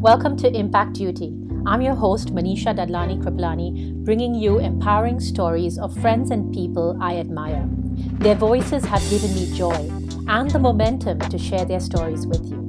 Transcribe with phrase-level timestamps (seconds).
[0.00, 1.30] Welcome to Impact Duty.
[1.66, 7.18] I'm your host, Manisha Dadlani Kripalani, bringing you empowering stories of friends and people I
[7.18, 7.68] admire.
[8.18, 9.90] Their voices have given me joy
[10.26, 12.66] and the momentum to share their stories with you.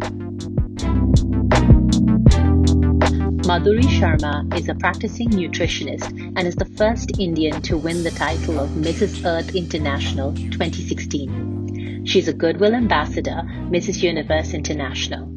[3.48, 8.60] Madhuri Sharma is a practicing nutritionist and is the first Indian to win the title
[8.60, 9.26] of Mrs.
[9.26, 12.04] Earth International 2016.
[12.06, 14.04] She's a Goodwill Ambassador, Mrs.
[14.04, 15.32] Universe International.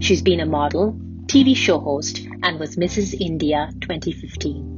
[0.00, 3.20] She's been a model, TV show host, and was Mrs.
[3.20, 4.76] India 2015.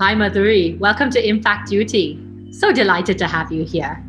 [0.00, 0.78] Hi, Madhuri.
[0.78, 2.20] Welcome to Impact Duty.
[2.52, 4.04] So delighted to have you here.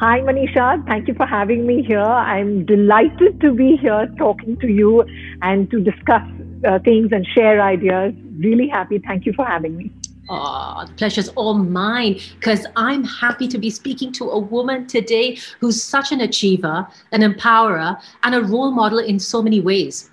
[0.00, 0.84] Hi, Manisha.
[0.86, 2.00] Thank you for having me here.
[2.00, 5.04] I'm delighted to be here talking to you
[5.40, 6.22] and to discuss
[6.68, 8.12] uh, things and share ideas.
[8.38, 8.98] Really happy.
[8.98, 9.90] Thank you for having me.
[10.28, 15.38] Oh, the pleasure's all mine because I'm happy to be speaking to a woman today
[15.60, 20.10] who's such an achiever, an empowerer, and a role model in so many ways.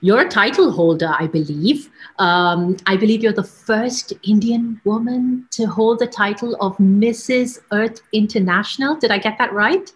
[0.00, 1.90] You're a title holder, I believe.
[2.18, 7.60] Um, I believe you're the first Indian woman to hold the title of Mrs.
[7.72, 8.96] Earth International.
[8.96, 9.90] Did I get that right?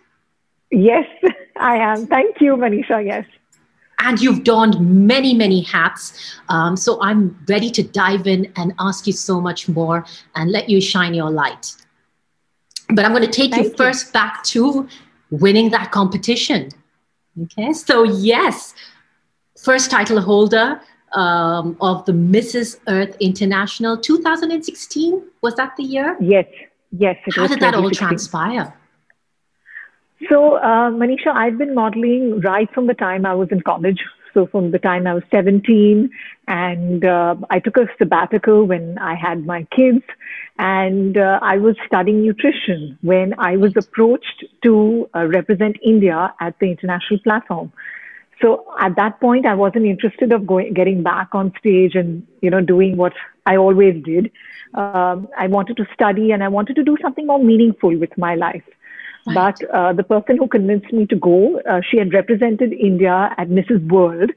[0.71, 1.07] Yes,
[1.57, 2.07] I am.
[2.07, 3.05] Thank you, Manisha.
[3.05, 3.25] Yes
[4.01, 6.35] and you've donned many, many hats.
[6.49, 10.69] Um, so I'm ready to dive in and ask you so much more and let
[10.69, 11.75] you shine your light.
[12.89, 14.89] But I'm going to take you, you first back to
[15.31, 16.71] winning that competition.
[17.41, 18.75] Okay, so yes,
[19.63, 20.81] first title holder
[21.13, 22.79] um, of the Mrs.
[22.89, 25.23] Earth International 2016.
[25.41, 26.17] Was that the year?
[26.21, 26.47] Yes,
[26.91, 27.17] yes.
[27.35, 28.75] How did that all transpire?
[30.29, 34.01] So, uh, Manisha, I've been modeling right from the time I was in college.
[34.35, 36.11] So, from the time I was 17,
[36.47, 40.05] and uh, I took a sabbatical when I had my kids,
[40.59, 46.59] and uh, I was studying nutrition when I was approached to uh, represent India at
[46.61, 47.73] the international platform.
[48.43, 52.51] So at that point, I wasn't interested of going, getting back on stage and you
[52.51, 53.15] know doing what
[53.47, 54.31] I always did.
[54.75, 58.35] Um, I wanted to study and I wanted to do something more meaningful with my
[58.35, 58.63] life.
[59.27, 59.35] Right.
[59.35, 63.49] But uh, the person who convinced me to go, uh, she had represented India at
[63.49, 63.87] Mrs.
[63.91, 64.31] World.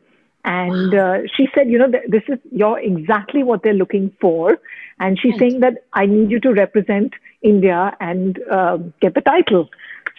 [0.45, 1.15] And wow.
[1.15, 4.59] uh, she said, you know, th- this is you're exactly what they're looking for.
[4.99, 5.39] And she's right.
[5.39, 9.69] saying that I need you to represent India and um, get the title.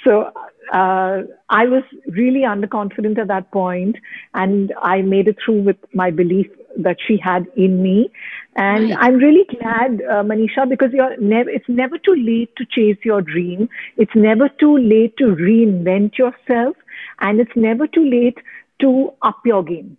[0.02, 0.32] So
[0.72, 3.96] uh, I was really underconfident at that point,
[4.32, 6.46] and I made it through with my belief
[6.79, 8.11] that she had in me.
[8.57, 8.99] And right.
[9.01, 13.21] I'm really glad, uh, Manisha, because you're never, it's never too late to chase your
[13.21, 13.69] dream.
[13.97, 16.77] It's never too late to reinvent yourself.
[17.21, 18.39] And it's never too late
[18.81, 19.97] to up your game.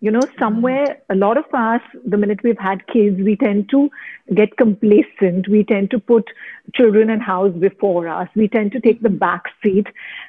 [0.00, 3.90] You know, somewhere, a lot of us, the minute we've had kids, we tend to
[4.34, 5.48] get complacent.
[5.48, 6.28] We tend to put
[6.74, 8.28] children and house before us.
[8.36, 9.86] We tend to take the back seat.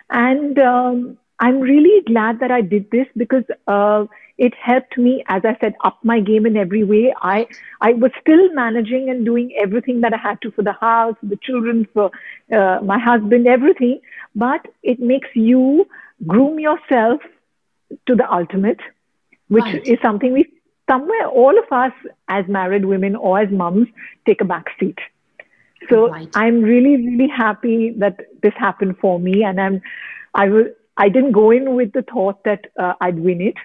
[0.09, 4.05] And um, I'm really glad that I did this because uh,
[4.37, 7.13] it helped me, as I said, up my game in every way.
[7.21, 7.47] I
[7.79, 11.27] I was still managing and doing everything that I had to for the house, for
[11.27, 12.11] the children, for
[12.51, 14.01] uh, my husband, everything.
[14.35, 15.87] But it makes you
[16.27, 17.21] groom yourself
[18.07, 18.79] to the ultimate,
[19.47, 19.87] which right.
[19.87, 20.51] is something we
[20.89, 21.93] somewhere all of us
[22.27, 23.87] as married women or as moms
[24.25, 24.99] take a back seat.
[25.89, 26.29] So right.
[26.33, 29.81] I'm really really happy that this happened for me, and I'm
[30.33, 30.65] I will.
[30.97, 33.55] I didn't go in with the thought that uh, I'd win it.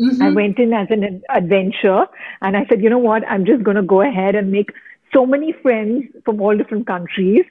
[0.00, 0.22] Mm-hmm.
[0.22, 2.06] I went in as an adventure
[2.42, 3.26] and I said, you know what?
[3.28, 4.70] I'm just going to go ahead and make
[5.12, 7.44] so many friends from all different countries.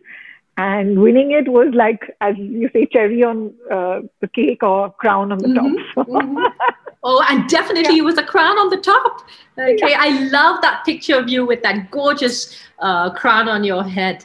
[0.58, 5.32] And winning it was like, as you say, cherry on uh, the cake or crown
[5.32, 5.94] on the mm-hmm.
[5.96, 6.08] top.
[6.08, 6.44] mm-hmm.
[7.06, 8.02] Oh, and definitely yeah.
[8.02, 9.28] it was a crown on the top.
[9.60, 9.98] Okay, yeah.
[10.00, 14.24] I love that picture of you with that gorgeous uh, crown on your head.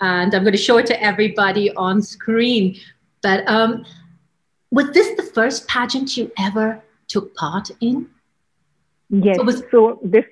[0.00, 2.78] And I'm going to show it to everybody on screen.
[3.20, 3.84] But um,
[4.70, 8.08] was this the first pageant you ever took part in?
[9.08, 9.36] Yes.
[9.36, 10.24] So, was- so this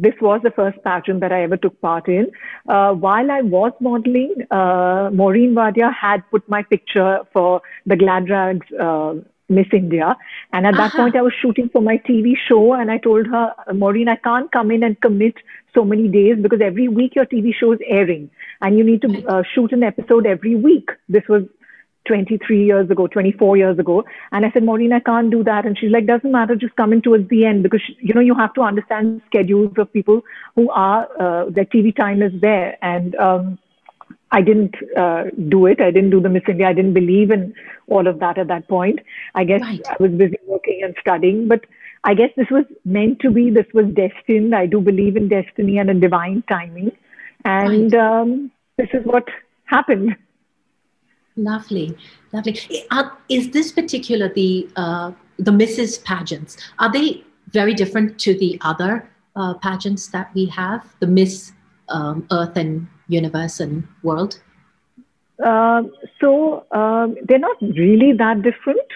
[0.00, 2.30] this was the first pageant that I ever took part in.
[2.68, 8.30] Uh, while I was modeling, uh, Maureen Wadia had put my picture for the Glad
[8.30, 9.14] Rags uh,
[9.48, 10.16] Miss India.
[10.52, 10.98] And at that uh-huh.
[10.98, 12.74] point, I was shooting for my TV show.
[12.74, 15.34] And I told her, Maureen, I can't come in and commit
[15.74, 18.30] so many days because every week your TV show is airing
[18.60, 20.90] and you need to uh, shoot an episode every week.
[21.08, 21.42] This was
[22.08, 24.04] 23 years ago, 24 years ago.
[24.32, 25.64] And I said, Maureen, I can't do that.
[25.64, 28.34] And she's like, doesn't matter, just come in towards the end because, you know, you
[28.34, 30.22] have to understand schedules of people
[30.56, 32.76] who are, uh, their TV time is there.
[32.82, 33.58] And, um,
[34.30, 35.80] I didn't uh, do it.
[35.80, 36.68] I didn't do the Miss India.
[36.68, 37.54] I didn't believe in
[37.86, 39.00] all of that at that point.
[39.34, 39.80] I guess right.
[39.88, 41.64] I was busy working and studying, but
[42.04, 43.50] I guess this was meant to be.
[43.50, 44.54] This was destined.
[44.54, 46.92] I do believe in destiny and in divine timing.
[47.44, 48.00] And right.
[48.00, 49.28] um, this is what
[49.64, 50.16] happened.
[51.38, 51.96] Lovely,
[52.32, 52.58] lovely.
[53.28, 56.02] Is this particular the uh, the Mrs.
[56.04, 56.56] pageants?
[56.80, 61.52] Are they very different to the other uh, pageants that we have, the Miss
[61.90, 64.40] um, Earth and Universe and World?
[65.44, 65.84] Uh,
[66.20, 68.88] so um, they're not really that different.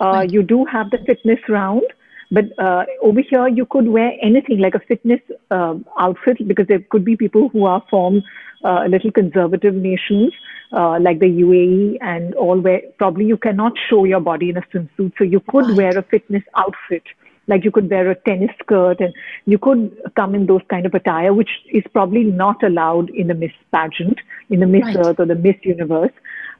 [0.00, 0.30] Uh, right.
[0.30, 1.82] You do have the fitness round,
[2.30, 6.80] but uh, over here you could wear anything like a fitness uh, outfit because there
[6.90, 8.22] could be people who are from
[8.64, 10.32] uh, little conservative nations
[10.72, 14.62] uh, like the UAE and all where probably you cannot show your body in a
[14.62, 15.12] swimsuit.
[15.18, 17.02] So you could wear a fitness outfit
[17.46, 19.12] like you could wear a tennis skirt and
[19.44, 23.34] you could come in those kind of attire, which is probably not allowed in the
[23.34, 24.96] Miss pageant, in the Miss right.
[24.98, 26.12] Earth or the Miss Universe.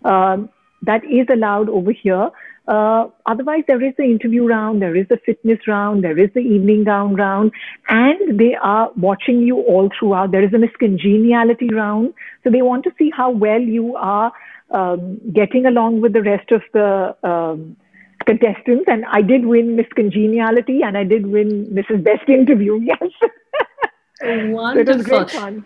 [0.04, 0.48] Um,
[0.82, 2.30] that is allowed over here.
[2.70, 6.40] Uh, otherwise, there is the interview round, there is the fitness round, there is the
[6.40, 7.50] evening gown round,
[7.88, 10.30] and they are watching you all throughout.
[10.30, 12.14] There is a Miss Congeniality round.
[12.44, 14.32] So they want to see how well you are
[14.70, 17.76] um, getting along with the rest of the um,
[18.24, 22.04] contestants, and I did win Miss Congeniality, and I did win Mrs.
[22.04, 22.80] Best Interview.
[24.22, 24.52] Yes.
[24.52, 24.74] Wonderful.
[24.74, 25.64] so it was great fun.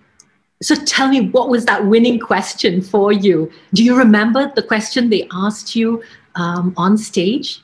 [0.62, 3.50] So tell me, what was that winning question for you?
[3.74, 6.02] Do you remember the question they asked you
[6.34, 7.60] um, on stage?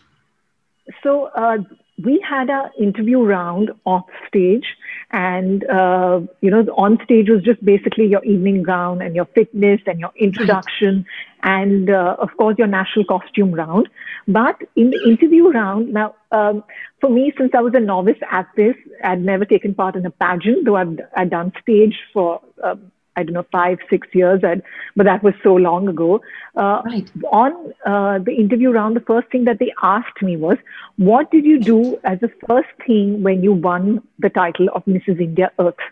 [1.03, 1.59] So uh,
[2.03, 4.65] we had an interview round off stage,
[5.11, 9.81] and uh, you know, on stage was just basically your evening gown and your fitness
[9.87, 11.07] and your introduction,
[11.45, 11.63] right.
[11.63, 13.89] and uh, of course your national costume round.
[14.27, 16.65] But in the interview round, now um,
[17.01, 20.11] for me, since I was a novice at this, I'd never taken part in a
[20.11, 22.41] pageant, though I'd, I'd done stage for.
[22.63, 24.63] Um, I don't know, five, six years, I'd,
[24.97, 26.21] but that was so long ago.
[26.57, 27.11] Uh, right.
[27.31, 30.59] On uh, the interview round, the first thing that they asked me was,
[30.97, 35.21] What did you do as the first thing when you won the title of Mrs.
[35.21, 35.85] India Earth?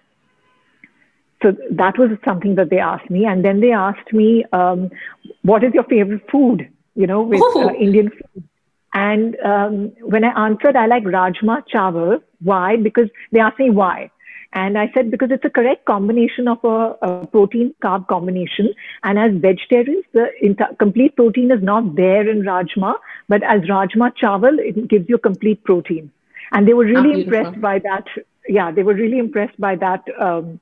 [1.42, 3.24] So that was something that they asked me.
[3.24, 4.90] And then they asked me, um,
[5.42, 6.68] What is your favorite food?
[6.94, 8.48] You know, with uh, Indian food.
[8.94, 12.22] And um, when I answered, I like Rajma Chawal.
[12.40, 12.76] Why?
[12.76, 14.10] Because they asked me why.
[14.52, 18.72] And I said, because it's a correct combination of a, a protein carb combination.
[19.02, 20.28] And as vegetarians, the
[20.78, 22.94] complete protein is not there in Rajma,
[23.28, 26.10] but as Rajma Chawal, it gives you complete protein.
[26.52, 28.04] And they were really oh, impressed by that.
[28.48, 30.58] Yeah, they were really impressed by that um,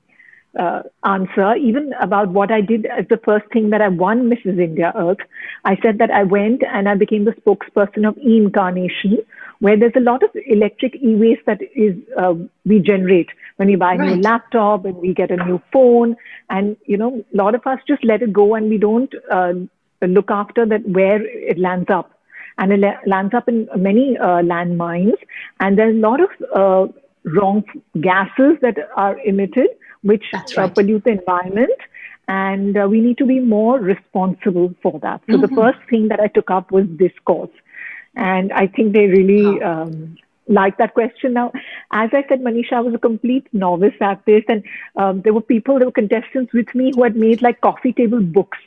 [0.57, 4.59] uh, answer, even about what I did as the first thing that I won Mrs.
[4.59, 5.19] India Earth.
[5.65, 9.19] I said that I went and I became the spokesperson of e-incarnation,
[9.59, 12.33] where there's a lot of electric e-waste that is uh,
[12.65, 14.15] we generate when we buy a right.
[14.15, 16.15] new laptop and we get a new phone,
[16.49, 19.53] and you know, a lot of us just let it go and we don't uh,
[20.01, 22.11] look after that where it lands up.
[22.59, 25.17] And it lands up in many uh, landmines,
[25.59, 26.91] and there's a lot of uh,
[27.23, 27.63] wrong
[28.01, 29.67] gases that are emitted
[30.01, 30.73] which uh, right.
[30.73, 31.79] pollute the environment.
[32.27, 35.21] And uh, we need to be more responsible for that.
[35.29, 35.41] So mm-hmm.
[35.41, 37.49] the first thing that I took up was this cause.
[38.15, 40.17] And I think they really um,
[40.47, 41.33] like that question.
[41.33, 41.51] Now,
[41.91, 44.43] as I said, Manisha, I was a complete novice at this.
[44.47, 44.63] And
[44.95, 48.21] um, there were people, there were contestants with me who had made like coffee table
[48.21, 48.57] books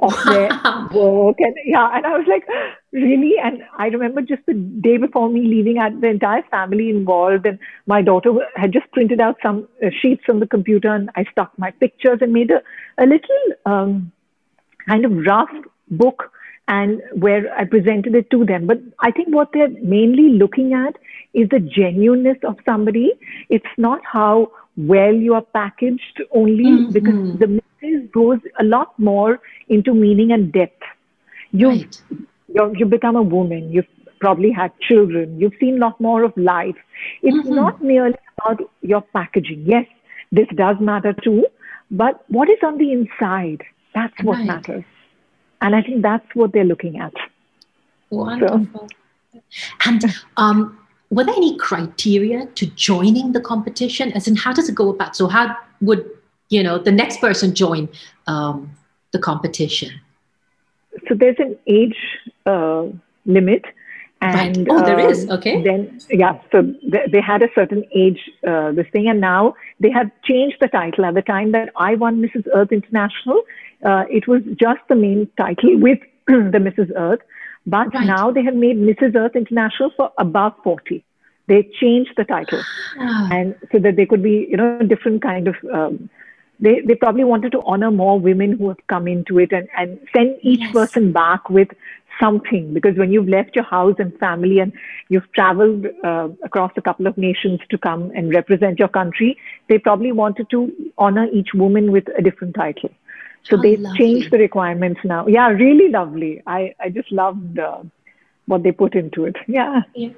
[0.00, 0.48] of their
[0.92, 1.36] work.
[1.38, 2.44] And yeah, and I was like,
[2.92, 3.34] really?
[3.42, 7.46] And I remember just the day before me leaving, I had the entire family involved,
[7.46, 11.24] and my daughter had just printed out some uh, sheets from the computer, and I
[11.30, 12.62] stuck my pictures and made a,
[12.98, 14.12] a little um,
[14.88, 15.50] kind of rough
[15.90, 16.32] book
[16.68, 18.66] and where I presented it to them.
[18.66, 20.96] But I think what they're mainly looking at
[21.34, 23.12] is the genuineness of somebody.
[23.50, 26.92] It's not how well you are packaged only mm-hmm.
[26.92, 30.82] because the message goes a lot more into meaning and depth.
[31.52, 32.02] You right.
[32.48, 33.70] you become a woman.
[33.70, 33.86] You've
[34.20, 35.38] probably had children.
[35.38, 36.76] You've seen a lot more of life.
[37.22, 37.54] It's mm-hmm.
[37.54, 39.64] not merely about your packaging.
[39.66, 39.86] Yes,
[40.32, 41.46] this does matter too,
[41.90, 43.62] but what is on the inside?
[43.94, 44.46] That's what right.
[44.46, 44.84] matters.
[45.64, 47.14] And I think that's what they're looking at.
[48.10, 48.68] Wonderful.
[49.32, 49.40] So.
[49.86, 50.04] And
[50.36, 50.78] um,
[51.08, 54.12] were there any criteria to joining the competition?
[54.12, 55.16] As in, how does it go about?
[55.16, 56.04] So, how would
[56.50, 57.88] you know the next person join
[58.26, 58.70] um,
[59.12, 59.90] the competition?
[61.08, 61.96] So there's an age
[62.44, 62.84] uh,
[63.24, 63.64] limit.
[64.20, 64.66] And, right.
[64.70, 65.28] Oh, there um, is.
[65.30, 65.62] Okay.
[65.62, 66.38] Then, yeah.
[66.52, 70.58] So they, they had a certain age, uh, this thing, and now they have changed
[70.60, 71.06] the title.
[71.06, 72.46] At the time that I won Mrs.
[72.54, 73.42] Earth International,
[73.84, 76.90] uh, it was just the main title with the Mrs.
[76.96, 77.20] Earth.
[77.66, 78.06] But right.
[78.06, 79.14] now they have made Mrs.
[79.14, 81.04] Earth International for above 40.
[81.46, 82.62] They changed the title.
[82.98, 83.28] Oh.
[83.30, 86.10] And so that they could be, you know, different kind of, um,
[86.60, 89.98] they, they probably wanted to honor more women who have come into it and, and
[90.14, 90.72] send each yes.
[90.72, 91.68] person back with
[92.20, 94.72] something because when you've left your house and family and
[95.08, 99.36] you've traveled uh, across a couple of nations to come and represent your country,
[99.68, 102.90] they probably wanted to honor each woman with a different title.
[103.44, 105.26] So they changed the requirements now.
[105.26, 106.42] Yeah, really lovely.
[106.46, 107.82] I, I just loved uh,
[108.46, 109.36] what they put into it.
[109.48, 109.82] Yeah.
[109.94, 110.10] yeah.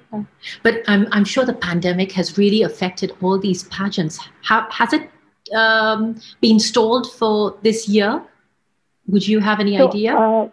[0.62, 4.18] But I'm, I'm sure the pandemic has really affected all these pageants.
[4.42, 5.10] How, has it
[5.54, 8.22] um, been stalled for this year?
[9.08, 10.16] Would you have any so, idea?
[10.16, 10.48] Uh,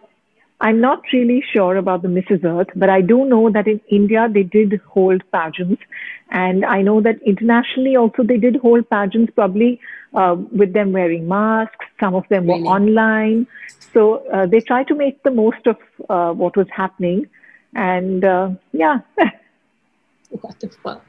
[0.60, 2.44] I'm not really sure about the Mrs.
[2.44, 5.82] Earth, but I do know that in India they did hold pageants.
[6.30, 9.80] And I know that internationally also they did hold pageants, probably
[10.14, 11.84] uh, with them wearing masks.
[12.00, 12.62] Some of them really?
[12.62, 13.46] were online.
[13.92, 15.76] So uh, they tried to make the most of
[16.08, 17.28] uh, what was happening.
[17.74, 19.00] And uh, yeah.
[20.30, 21.02] Wonderful.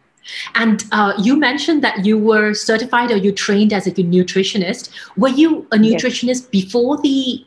[0.55, 4.89] And uh, you mentioned that you were certified or you trained as a nutritionist.
[5.15, 6.41] Were you a nutritionist yes.
[6.41, 7.45] before the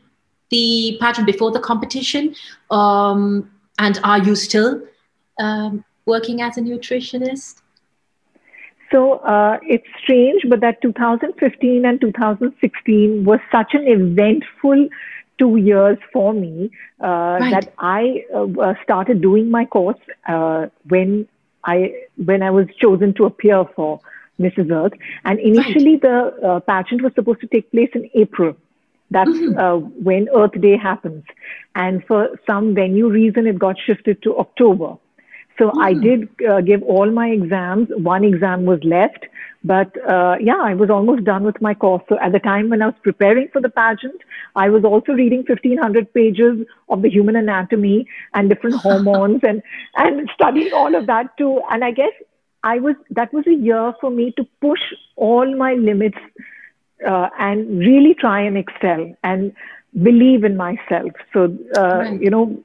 [0.50, 2.35] the pageant before the competition?
[2.71, 4.83] Um, and are you still
[5.38, 7.61] um, working as a nutritionist?
[8.90, 14.88] So uh, it's strange, but that 2015 and 2016 was such an eventful
[15.38, 16.71] two years for me
[17.02, 17.50] uh, right.
[17.50, 21.28] that I uh, started doing my course uh, when
[21.64, 24.00] I when I was chosen to appear for
[24.40, 24.71] Mrs.
[24.71, 24.99] Earth.
[25.25, 26.02] And initially, right.
[26.02, 28.57] the uh, pageant was supposed to take place in April.
[29.10, 29.58] That's mm-hmm.
[29.58, 31.24] uh, when Earth Day happens.
[31.74, 34.96] And for some venue reason, it got shifted to October.
[35.58, 35.80] So mm-hmm.
[35.80, 37.88] I did uh, give all my exams.
[37.90, 39.26] One exam was left.
[39.64, 42.02] But uh, yeah, I was almost done with my course.
[42.08, 44.20] So at the time when I was preparing for the pageant,
[44.54, 49.62] I was also reading 1500 pages of the human anatomy and different hormones and,
[49.96, 51.60] and studying all of that too.
[51.70, 52.12] And I guess
[52.62, 54.80] I was, that was a year for me to push
[55.16, 56.18] all my limits
[57.07, 59.52] uh, and really try and excel and
[60.02, 61.12] believe in myself.
[61.33, 62.21] So, uh, right.
[62.21, 62.62] you know,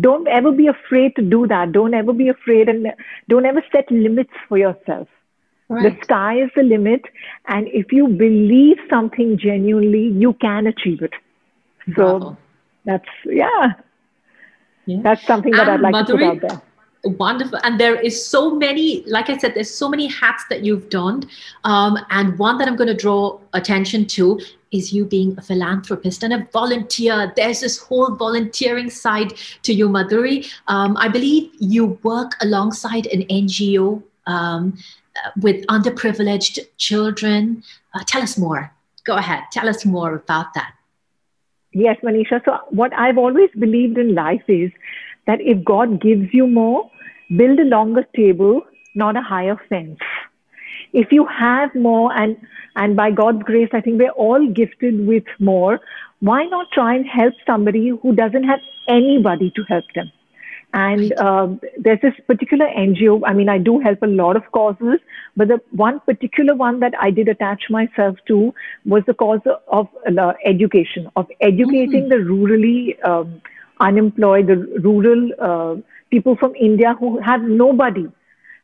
[0.00, 1.72] don't ever be afraid to do that.
[1.72, 2.88] Don't ever be afraid and
[3.28, 5.08] don't ever set limits for yourself.
[5.68, 5.96] Right.
[5.96, 7.02] The sky is the limit.
[7.46, 11.12] And if you believe something genuinely, you can achieve it.
[11.94, 12.36] So wow.
[12.84, 13.74] that's, yeah.
[14.86, 14.98] yeah.
[15.02, 16.62] That's something that and I'd like to put out there
[17.04, 17.58] wonderful.
[17.62, 21.26] And there is so many like i said there's so many hats that you've donned.
[21.64, 24.40] Um, and one that i'm going to draw attention to
[24.70, 27.32] is you being a philanthropist and a volunteer.
[27.34, 30.50] There's this whole volunteering side to you madhuri.
[30.68, 34.78] Um, i believe you work alongside an ngo um,
[35.24, 37.62] uh, with underprivileged children.
[37.94, 38.72] Uh, tell us more.
[39.04, 39.42] Go ahead.
[39.50, 40.74] Tell us more about that.
[41.72, 42.44] Yes manisha.
[42.44, 44.70] So what i've always believed in life is
[45.30, 46.90] that if God gives you more,
[47.36, 48.62] build a longer table,
[48.94, 49.98] not a higher fence.
[50.92, 52.36] If you have more, and,
[52.74, 55.78] and by God's grace, I think we're all gifted with more,
[56.18, 58.58] why not try and help somebody who doesn't have
[58.88, 60.10] anybody to help them?
[60.72, 63.22] And uh, there's this particular NGO.
[63.24, 65.00] I mean, I do help a lot of causes,
[65.36, 69.88] but the one particular one that I did attach myself to was the cause of
[70.06, 72.08] uh, education, of educating mm-hmm.
[72.08, 73.42] the rurally um,
[73.80, 78.06] unemployed, the rural uh, people from India who have nobody.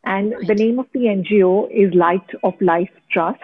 [0.04, 0.46] And right.
[0.46, 3.42] the name of the NGO is Light of Life Trust.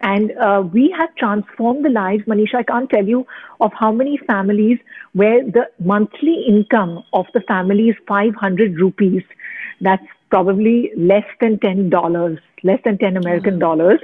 [0.00, 2.56] And uh, we have transformed the lives, Manisha.
[2.56, 3.26] I can't tell you
[3.60, 4.78] of how many families
[5.14, 9.22] where the monthly income of the family is 500 rupees.
[9.80, 13.60] That's probably less than $10, less than 10 American mm-hmm.
[13.60, 14.00] dollars.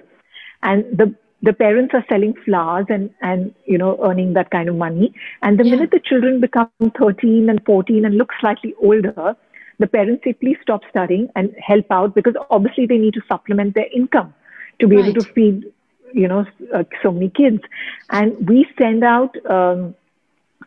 [0.62, 4.74] And the the parents are selling flowers and, and you know earning that kind of
[4.74, 5.72] money and the yeah.
[5.72, 9.36] minute the children become 13 and 14 and look slightly older
[9.78, 13.74] the parents say please stop studying and help out because obviously they need to supplement
[13.74, 14.32] their income
[14.78, 15.06] to be right.
[15.06, 15.64] able to feed
[16.12, 16.44] you know
[16.74, 17.62] uh, so many kids
[18.10, 19.94] and we send out um,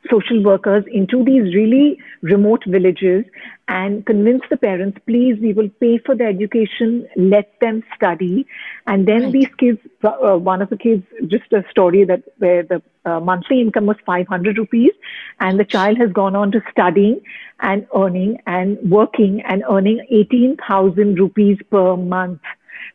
[0.10, 3.26] social workers into these really remote villages
[3.68, 8.46] and convince the parents, please, we will pay for the education, let them study.
[8.86, 9.32] And then right.
[9.32, 13.62] these kids, uh, one of the kids, just a story that where the uh, monthly
[13.62, 14.92] income was 500 rupees
[15.40, 17.22] and the child has gone on to studying
[17.62, 22.42] and earning and working and earning 18,000 rupees per month.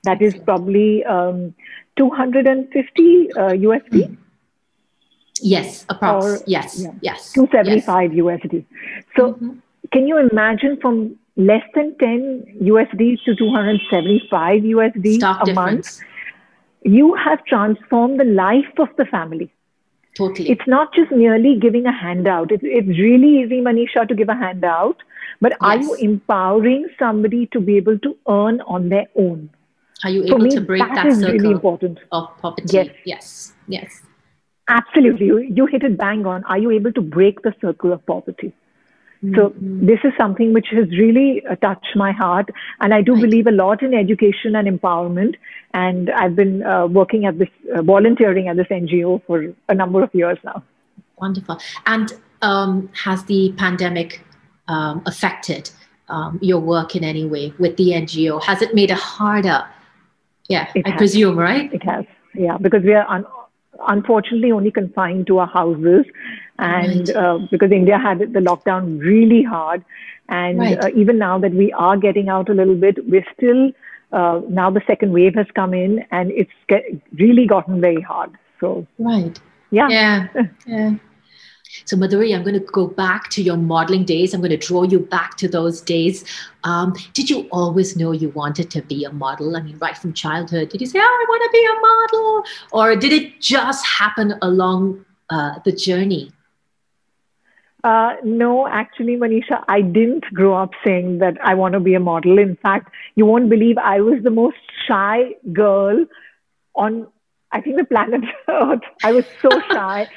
[0.05, 1.55] That is probably um,
[1.97, 3.91] 250 uh, USD.
[3.91, 4.17] Mm.
[5.43, 6.23] Yes, approx.
[6.23, 7.33] Or, yes, yeah, yes.
[7.33, 8.25] 275 yes.
[8.25, 8.65] USD.
[9.17, 9.59] So mm-hmm.
[9.93, 15.57] can you imagine from less than 10 USD to 275 USD Stark a difference.
[15.57, 16.09] month?
[16.85, 19.53] You have transformed the life of the family.
[20.17, 20.51] Totally.
[20.51, 22.51] It's not just merely giving a handout.
[22.51, 24.97] It's, it's really easy, Manisha, to give a handout.
[25.41, 25.59] But yes.
[25.61, 29.51] are you empowering somebody to be able to earn on their own?
[30.05, 31.99] Are you able me, to break that, that circle really important.
[32.11, 32.65] of poverty?
[32.69, 32.89] Yes.
[33.05, 33.53] Yes.
[33.69, 34.03] Yes.
[34.69, 35.27] Absolutely.
[35.27, 36.45] You, you hit it bang on.
[36.45, 38.53] Are you able to break the circle of poverty?
[39.23, 39.35] Mm-hmm.
[39.35, 43.23] So this is something which has really uh, touched my heart, and I do right.
[43.23, 45.35] believe a lot in education and empowerment.
[45.75, 50.03] And I've been uh, working at this, uh, volunteering at this NGO for a number
[50.05, 50.63] of years now.
[51.17, 51.59] Wonderful.
[51.87, 54.25] And um, has the pandemic
[54.69, 55.71] um, affected
[56.09, 58.43] um, your work in any way with the NGO?
[58.45, 59.67] Has it made it harder?
[60.49, 60.99] Yeah, it I has.
[60.99, 61.73] presume, right?
[61.73, 62.05] It has.
[62.35, 63.27] Yeah, because we are un-
[63.87, 66.05] unfortunately only confined to our houses,
[66.59, 67.17] and right.
[67.17, 69.85] uh, because India had the lockdown really hard,
[70.29, 70.85] and right.
[70.85, 73.71] uh, even now that we are getting out a little bit, we're still
[74.13, 76.85] uh, now the second wave has come in, and it's get,
[77.19, 78.31] really gotten very hard.
[78.61, 79.39] So right,
[79.71, 80.27] yeah, yeah,
[80.67, 80.95] yeah.
[81.85, 84.35] So, Madhuri, I'm going to go back to your modeling days.
[84.35, 86.25] I'm going to draw you back to those days.
[86.65, 89.57] Um, did you always know you wanted to be a model?
[89.57, 92.45] I mean, right from childhood, did you say, oh, I want to be a model?
[92.73, 96.33] Or did it just happen along uh, the journey?
[97.85, 102.01] Uh, no, actually, Manisha, I didn't grow up saying that I want to be a
[102.01, 102.39] model.
[102.39, 104.57] In fact, you won't believe I was the most
[104.87, 106.05] shy girl
[106.75, 107.07] on,
[107.53, 108.81] I think, the planet Earth.
[109.05, 110.09] I was so shy.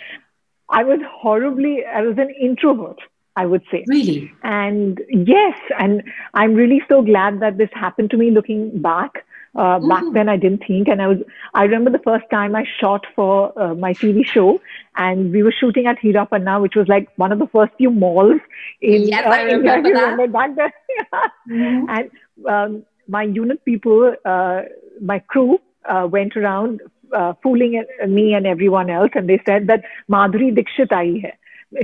[0.72, 3.00] I was horribly, I was an introvert,
[3.36, 3.84] I would say.
[3.88, 4.32] Really?
[4.44, 9.25] And yes, and I'm really so glad that this happened to me looking back.
[9.54, 9.90] Uh, mm-hmm.
[9.90, 11.18] Back then, I didn't think, and I was.
[11.54, 14.62] I remember the first time I shot for uh, my TV show,
[14.96, 18.40] and we were shooting at Heerapanna, which was like one of the first few malls
[18.80, 19.10] in.
[19.10, 19.94] Yes, uh, I remember India.
[19.94, 20.12] that.
[20.12, 20.72] Remember back then.
[21.50, 21.90] mm-hmm.
[21.90, 22.12] And
[22.48, 24.62] um, my unit people, uh,
[25.01, 26.80] my crew, uh, went around
[27.13, 31.38] uh, fooling me and everyone else, and they said that Madhuri Dixit aayi hai.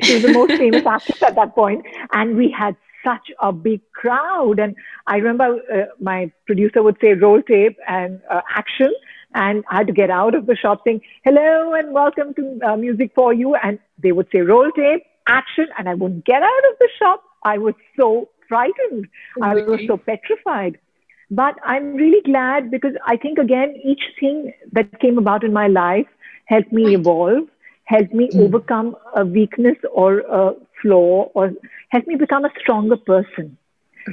[0.04, 3.82] She was the most famous actress at that point, and we had such a big
[3.94, 4.60] crowd.
[4.60, 4.76] And
[5.08, 8.94] I remember uh, my producer would say roll tape and uh, action,
[9.34, 12.76] and I had to get out of the shop saying hello and welcome to uh,
[12.76, 16.64] Music for You, and they would say roll tape, action, and I wouldn't get out
[16.72, 17.24] of the shop.
[17.44, 19.08] I was so frightened.
[19.42, 20.80] I was so petrified.
[21.30, 25.68] But I'm really glad because I think, again, each thing that came about in my
[25.68, 26.08] life
[26.46, 27.48] helped me evolve,
[27.84, 28.46] helped me mm.
[28.46, 31.52] overcome a weakness or a flaw, or
[31.90, 33.58] helped me become a stronger person.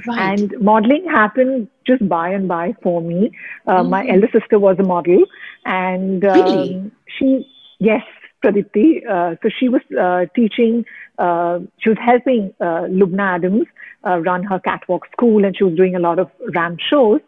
[0.09, 0.41] Right.
[0.41, 3.31] And modeling happened just by and by for me.
[3.67, 3.91] Uh, mm.
[3.91, 5.25] My elder sister was a model,
[5.65, 6.91] and um, really?
[7.17, 7.47] she,
[7.79, 8.03] yes,
[8.45, 9.07] Pradipti.
[9.09, 10.85] Uh, so she was uh, teaching,
[11.19, 13.67] uh, she was helping uh, Lubna Adams
[14.07, 17.21] uh, run her catwalk school and she was doing a lot of ramp shows.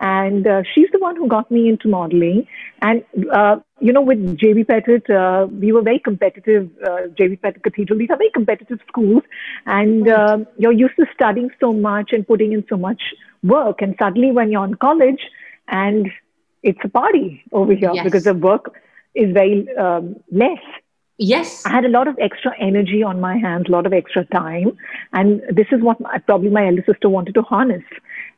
[0.00, 2.46] And uh, she's the one who got me into modeling.
[2.82, 7.60] And, uh, you know, with JB Petit, uh, we were very competitive, uh, JB Petit
[7.60, 7.98] Cathedral.
[7.98, 9.22] These are very competitive schools.
[9.66, 13.00] And uh, you're used to studying so much and putting in so much
[13.44, 13.82] work.
[13.82, 15.20] And suddenly when you're in college
[15.68, 16.10] and
[16.62, 18.04] it's a party over here yes.
[18.04, 18.74] because the work
[19.14, 20.62] is very um, less.
[21.16, 21.64] Yes.
[21.64, 24.76] I had a lot of extra energy on my hands, a lot of extra time.
[25.12, 27.84] And this is what my, probably my elder sister wanted to harness.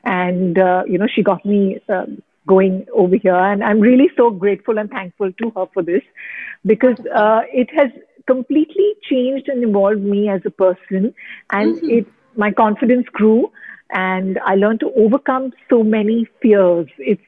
[0.04, 2.04] And, uh, you know, she got me uh,
[2.46, 3.34] going over here.
[3.34, 6.02] And I'm really so grateful and thankful to her for this
[6.66, 7.90] because uh, it has
[8.26, 11.14] completely changed and evolved me as a person.
[11.50, 11.90] And mm-hmm.
[11.90, 13.50] it, my confidence grew
[13.90, 16.88] and I learned to overcome so many fears.
[16.98, 17.22] It's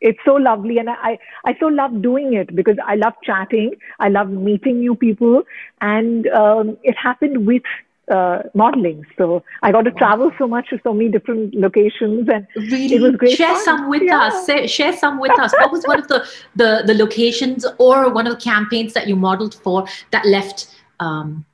[0.00, 3.74] it's so lovely and I, I so love doing it because I love chatting.
[3.98, 5.42] I love meeting new people
[5.80, 7.62] and um, it happened with
[8.10, 9.04] uh, modeling.
[9.16, 12.94] So I got to travel so much to so many different locations and really?
[12.94, 13.36] it was great.
[13.36, 13.64] Share fun.
[13.64, 14.20] some with yeah.
[14.20, 14.46] us.
[14.46, 15.52] Say, share some with us.
[15.52, 19.16] What was one of the, the, the locations or one of the campaigns that you
[19.16, 21.44] modeled for that left um,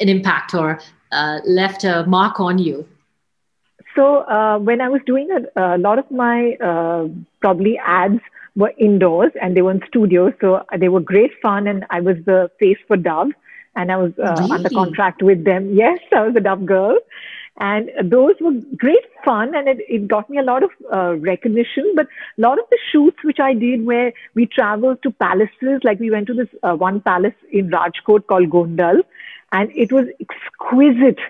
[0.00, 0.80] an impact or
[1.12, 2.88] uh, left a mark on you?
[3.94, 7.08] So uh, when I was doing a, a lot of my uh,
[7.40, 8.20] probably ads
[8.56, 11.66] were indoors and they were in studios, so they were great fun.
[11.66, 13.32] And I was the face for Dove,
[13.76, 14.50] and I was uh, really?
[14.50, 15.74] under contract with them.
[15.74, 16.98] Yes, I was a Dove girl,
[17.58, 21.92] and those were great fun, and it, it got me a lot of uh, recognition.
[21.94, 22.06] But
[22.38, 26.10] a lot of the shoots which I did, where we traveled to palaces, like we
[26.10, 29.02] went to this uh, one palace in Rajkot called Gondal,
[29.52, 31.20] and it was exquisite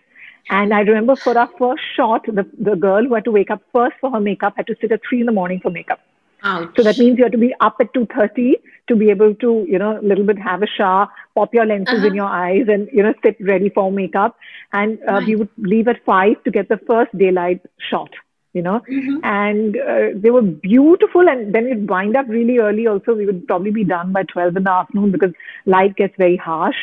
[0.50, 3.62] and I remember for our first shot, the, the girl who had to wake up
[3.72, 6.00] first for her makeup had to sit at three in the morning for makeup.
[6.42, 6.70] Ouch.
[6.76, 8.52] So that means you have to be up at 2.30
[8.88, 11.94] to be able to, you know, a little bit have a shower, pop your lenses
[11.94, 12.06] uh-huh.
[12.08, 14.36] in your eyes and, you know, sit ready for makeup.
[14.74, 18.10] And uh, we would leave at 5 to get the first daylight shot
[18.54, 19.18] you know, mm-hmm.
[19.24, 21.28] and uh, they were beautiful.
[21.28, 22.86] And then we'd wind up really early.
[22.86, 25.32] Also, we would probably be done by 12 in the afternoon because
[25.66, 26.76] light gets very harsh.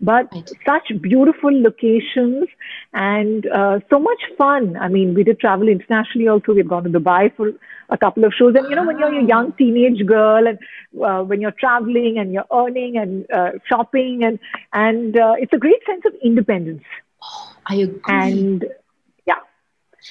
[0.00, 0.50] But right.
[0.64, 2.46] such beautiful locations
[2.92, 4.76] and uh, so much fun.
[4.76, 6.54] I mean, we did travel internationally also.
[6.54, 7.50] We've gone to Dubai for
[7.90, 8.54] a couple of shows.
[8.54, 10.58] And, you know, when you're a young teenage girl and
[11.02, 14.38] uh, when you're traveling and you're earning and uh, shopping and,
[14.72, 16.84] and uh, it's a great sense of independence.
[17.22, 18.00] oh, I agree.
[18.08, 18.64] And.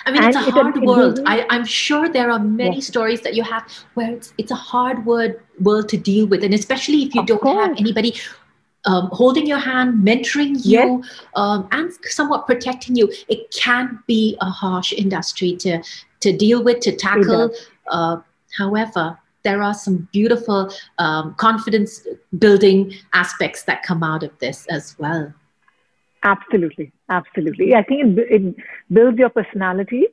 [0.05, 1.19] I mean, and it's a hard world.
[1.25, 2.87] I, I'm sure there are many yes.
[2.87, 6.43] stories that you have where it's, it's a hard word, world to deal with.
[6.43, 7.67] And especially if you of don't course.
[7.67, 8.15] have anybody
[8.85, 11.21] um, holding your hand, mentoring you, yes.
[11.35, 15.81] um, and somewhat protecting you, it can be a harsh industry to,
[16.19, 17.51] to deal with, to tackle.
[17.89, 18.17] Uh,
[18.57, 22.05] however, there are some beautiful um, confidence
[22.37, 25.33] building aspects that come out of this as well.
[26.25, 27.73] Absolutely, absolutely.
[27.75, 28.55] I think it, it
[28.91, 30.07] builds your personality,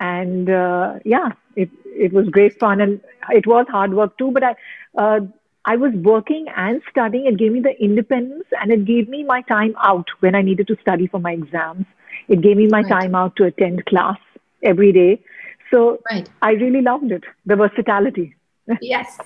[0.00, 4.30] and uh, yeah, it it was great fun, and it was hard work too.
[4.32, 4.54] But I
[4.98, 5.20] uh,
[5.64, 7.26] I was working and studying.
[7.26, 10.66] It gave me the independence, and it gave me my time out when I needed
[10.66, 11.86] to study for my exams.
[12.28, 12.88] It gave me my right.
[12.88, 14.18] time out to attend class
[14.62, 15.22] every day.
[15.70, 16.28] So right.
[16.42, 18.34] I really loved it, the versatility
[18.80, 19.18] yes.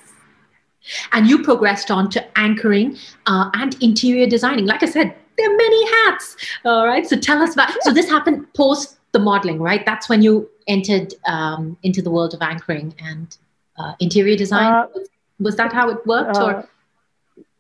[1.13, 2.97] And you progressed on to anchoring
[3.27, 4.67] uh, and interior designing.
[4.67, 6.37] Like I said, there are many hats.
[6.65, 7.07] All right.
[7.07, 7.71] So tell us about.
[7.83, 9.85] So this happened post the modeling, right?
[9.85, 13.37] That's when you entered um, into the world of anchoring and
[13.79, 14.73] uh, interior design.
[14.73, 15.09] Uh, was,
[15.41, 16.57] was, that how it worked, or?
[16.57, 16.67] Uh,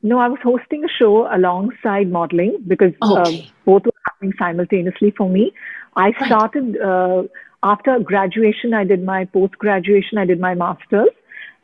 [0.02, 3.50] no, I was hosting a show alongside modeling because uh, okay.
[3.64, 5.52] both were happening simultaneously for me.
[5.96, 7.20] I started right.
[7.20, 7.22] Uh,
[7.62, 8.74] after graduation.
[8.74, 10.18] I did my post graduation.
[10.18, 11.08] I did my masters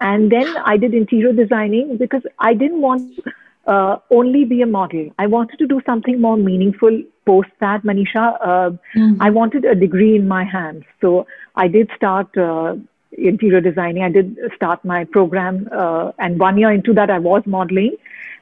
[0.01, 3.21] and then I did interior designing because I didn't want
[3.67, 5.11] uh, only be a model.
[5.19, 8.37] I wanted to do something more meaningful post that, Manisha.
[8.41, 9.21] Uh, mm-hmm.
[9.21, 10.85] I wanted a degree in my hands.
[11.01, 12.77] So I did start uh,
[13.13, 14.03] interior designing.
[14.03, 15.69] I did start my program.
[15.71, 17.97] Uh, and one year into that, I was modeling.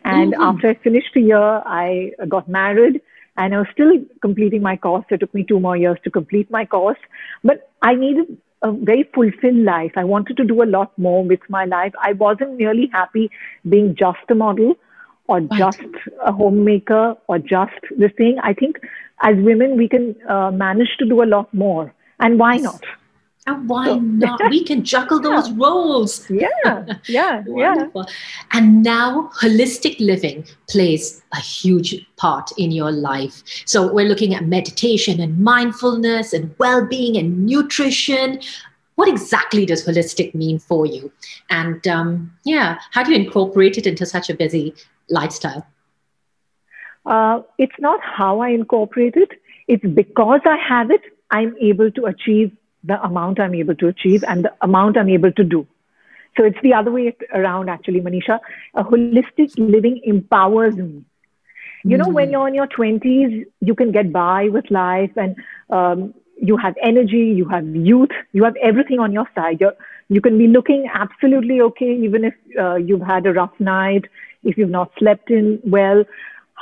[0.04, 0.42] And mm-hmm.
[0.42, 3.02] after I finished a year, I got married
[3.36, 5.04] and I was still completing my course.
[5.10, 6.98] It took me two more years to complete my course.
[7.44, 9.92] But I needed a very fulfilled life.
[9.96, 11.92] I wanted to do a lot more with my life.
[12.00, 13.30] I wasn't really happy
[13.68, 14.76] being just a model
[15.30, 15.58] or right.
[15.58, 15.80] just
[16.26, 18.36] a homemaker or just this thing.
[18.42, 18.80] I think
[19.22, 21.94] as women, we can uh, manage to do a lot more.
[22.18, 22.82] And why not?
[23.46, 24.40] And why so, not?
[24.50, 25.56] we can juggle those yeah.
[25.56, 26.30] roles.
[26.30, 27.86] Yeah, yeah, yeah.
[28.52, 33.42] And now holistic living plays a huge part in your life.
[33.66, 38.40] So we're looking at meditation and mindfulness and well-being and nutrition.
[38.96, 41.10] What exactly does holistic mean for you?
[41.48, 44.74] And um, yeah, how do you incorporate it into such a busy
[45.10, 45.66] lifestyle?
[47.04, 49.30] Uh, it's not how I incorporate it.
[49.68, 54.24] It's because I have it, I'm able to achieve the amount I'm able to achieve
[54.26, 55.66] and the amount I'm able to do.
[56.36, 58.38] So it's the other way around, actually, Manisha.
[58.74, 61.04] A holistic living empowers me.
[61.82, 62.14] You know, mm-hmm.
[62.14, 65.34] when you're in your 20s, you can get by with life and
[65.70, 69.60] um, you have energy, you have youth, you have everything on your side.
[69.60, 69.74] You're,
[70.08, 74.04] you can be looking absolutely okay, even if uh, you've had a rough night,
[74.42, 76.04] if you've not slept in well.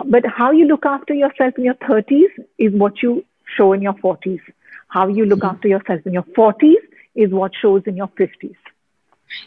[0.04, 3.24] But how you look after yourself in your 30s is what you
[3.56, 4.40] show in your 40s.
[4.88, 5.56] How you look mm-hmm.
[5.56, 6.82] after yourself in your 40s
[7.14, 8.56] is what shows in your 50s.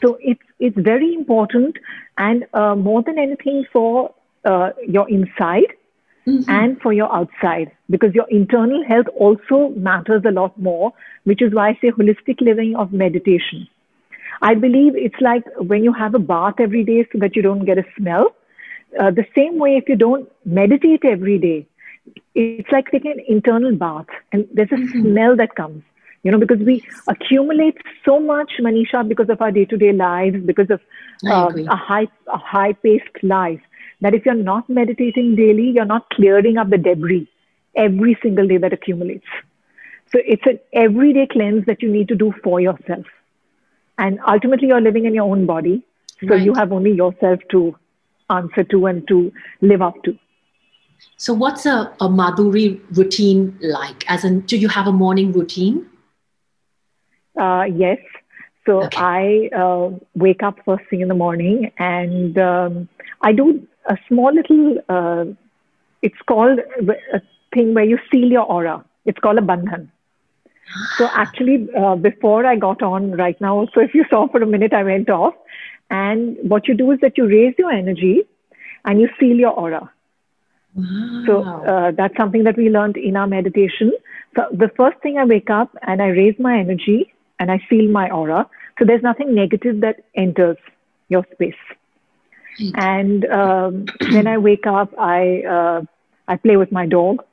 [0.02, 1.78] So it's it's very important,
[2.18, 4.14] and uh, more than anything for
[4.46, 5.74] uh, your inside
[6.28, 6.48] mm-hmm.
[6.48, 10.94] and for your outside, because your internal health also matters a lot more.
[11.24, 13.68] Which is why I say holistic living of meditation.
[14.42, 17.66] I believe it's like when you have a bath every day so that you don't
[17.66, 18.36] get a smell.
[19.00, 21.68] Uh, the same way, if you don't meditate every day,
[22.36, 25.02] it's like taking an internal bath and there's a mm-hmm.
[25.02, 25.84] smell that comes
[26.24, 30.82] you know because we accumulate so much manisha because of our day-to-day lives because of
[31.28, 33.62] uh, a high a high paced life
[34.02, 37.28] that if you're not meditating daily you're not clearing up the debris
[37.76, 39.26] every single day that accumulates
[40.12, 43.06] so it's an everyday cleanse that you need to do for yourself
[44.06, 45.78] and ultimately you're living in your own body
[46.22, 46.50] so right.
[46.50, 47.64] you have only yourself to
[48.40, 49.22] answer to and to
[49.74, 50.18] live up to
[51.18, 54.10] so, what's a, a Madhuri routine like?
[54.10, 55.88] As in, do you have a morning routine?
[57.40, 58.00] Uh, yes.
[58.66, 58.98] So, okay.
[58.98, 62.90] I uh, wake up first thing in the morning and um,
[63.22, 65.26] I do a small little, uh,
[66.02, 67.22] it's called a
[67.54, 68.84] thing where you seal your aura.
[69.06, 69.90] It's called a bandhan.
[70.98, 74.46] So, actually, uh, before I got on right now, so if you saw for a
[74.46, 75.34] minute, I went off.
[75.90, 78.22] And what you do is that you raise your energy
[78.86, 79.92] and you seal your aura.
[80.74, 81.24] Wow.
[81.26, 83.92] So uh, that's something that we learned in our meditation.
[84.36, 87.92] So the first thing I wake up and I raise my energy and I feel
[87.92, 88.50] my aura.
[88.80, 90.58] So there's nothing negative that enters
[91.10, 91.54] your space.
[92.76, 95.82] And um, when I wake up, I uh,
[96.28, 97.24] I play with my dog.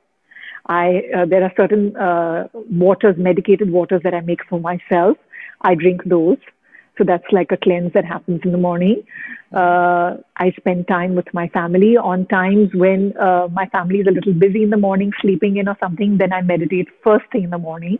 [0.69, 5.17] I uh, there are certain uh, waters, medicated waters that I make for myself.
[5.61, 6.37] I drink those.
[6.97, 9.03] So that's like a cleanse that happens in the morning.
[9.53, 14.11] Uh, I spend time with my family on times when uh, my family is a
[14.11, 16.17] little busy in the morning, sleeping in or something.
[16.17, 17.99] Then I meditate first thing in the morning.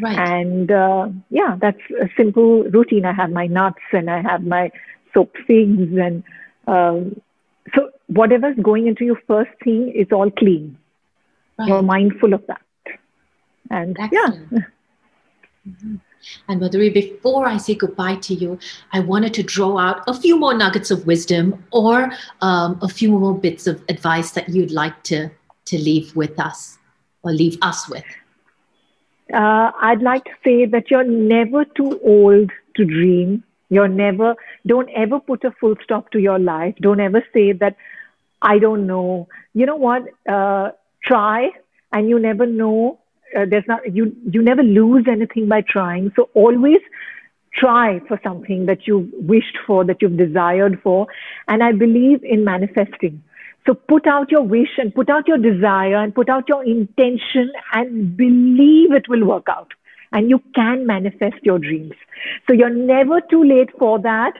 [0.00, 0.18] Right.
[0.18, 3.04] And uh, yeah, that's a simple routine.
[3.04, 4.70] I have my nuts and I have my
[5.12, 6.22] soaked figs and
[6.66, 7.20] um,
[7.74, 10.77] so whatever's going into your first thing is all clean.
[11.58, 11.68] Right.
[11.68, 12.62] You're mindful of that.
[13.70, 14.48] And Excellent.
[14.52, 14.58] yeah.
[15.68, 15.96] Mm-hmm.
[16.48, 18.58] And Madhuri, before I say goodbye to you,
[18.92, 23.10] I wanted to draw out a few more nuggets of wisdom or um, a few
[23.10, 25.30] more bits of advice that you'd like to,
[25.66, 26.78] to leave with us
[27.22, 28.04] or leave us with.
[29.32, 33.44] Uh, I'd like to say that you're never too old to dream.
[33.68, 34.34] You're never,
[34.66, 36.74] don't ever put a full stop to your life.
[36.80, 37.76] Don't ever say that,
[38.40, 39.28] I don't know.
[39.52, 40.04] You know what?
[40.26, 40.70] Uh,
[41.02, 41.50] try,
[41.92, 42.98] and you never know
[43.36, 46.12] uh, there's not you you never lose anything by trying.
[46.16, 46.78] So always
[47.54, 51.06] try for something that you've wished for that you've desired for.
[51.48, 53.22] And i believe in manifesting.
[53.66, 57.50] So put out your wish and put out your desire and put out your intention
[57.72, 59.72] and believe it will work out.
[60.12, 61.92] And you can manifest your dreams.
[62.46, 64.34] So you're never too late for that.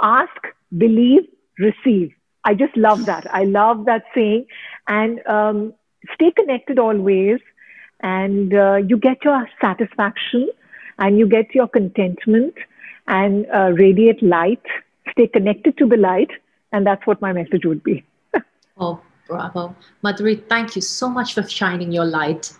[0.00, 1.22] Ask believe
[1.58, 2.12] receive.
[2.44, 3.26] I just love that.
[3.32, 4.46] I love that saying.
[4.86, 5.74] And um,
[6.14, 7.40] stay connected always
[8.00, 10.48] and uh, you get your satisfaction
[10.98, 12.54] and you get your contentment
[13.06, 14.62] and uh, radiate light,
[15.10, 16.30] stay connected to the light.
[16.72, 18.04] And that's what my message would be.
[18.78, 19.74] oh, bravo.
[20.02, 22.52] Madhuri, thank you so much for shining your light.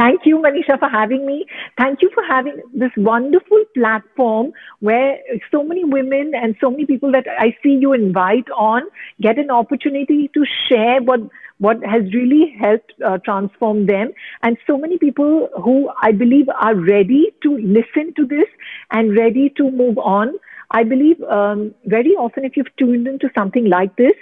[0.00, 1.44] Thank you, Manisha, for having me.
[1.76, 5.18] Thank you for having this wonderful platform where
[5.50, 8.84] so many women and so many people that I see you invite on
[9.20, 11.20] get an opportunity to share what
[11.58, 14.12] what has really helped uh, transform them.
[14.42, 18.48] And so many people who I believe are ready to listen to this
[18.90, 20.32] and ready to move on.
[20.70, 24.14] I believe um, very often, if you've tuned into something like this,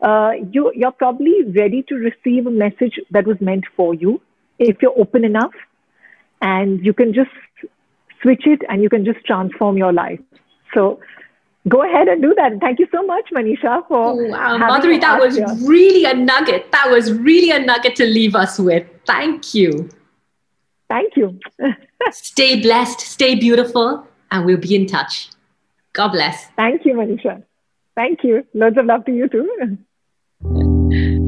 [0.00, 4.22] uh, you, you're probably ready to receive a message that was meant for you
[4.58, 5.52] if you're open enough
[6.40, 7.30] and you can just
[8.22, 10.20] switch it and you can just transform your life.
[10.74, 11.00] So
[11.68, 12.58] go ahead and do that.
[12.60, 13.98] Thank you so much, Manisha, for.
[13.98, 15.46] Oh, wow, Madhuri, that was here.
[15.62, 16.70] really a nugget.
[16.72, 18.86] That was really a nugget to leave us with.
[19.06, 19.88] Thank you.
[20.88, 21.38] Thank you.
[22.10, 25.30] stay blessed, stay beautiful, and we'll be in touch.
[25.92, 26.46] God bless.
[26.56, 27.42] Thank you, Manisha.
[27.94, 28.46] Thank you.
[28.54, 29.78] Loads of love to you too.